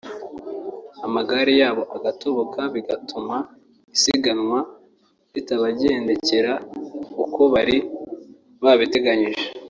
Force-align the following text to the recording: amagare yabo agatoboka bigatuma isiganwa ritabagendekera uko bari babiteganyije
amagare 1.05 1.53
yabo 1.61 1.83
agatoboka 1.97 2.59
bigatuma 2.73 3.37
isiganwa 3.95 4.59
ritabagendekera 5.33 6.53
uko 7.23 7.41
bari 7.53 7.77
babiteganyije 8.63 9.43